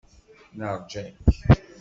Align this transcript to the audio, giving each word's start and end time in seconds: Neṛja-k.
Neṛja-k. 0.57 1.15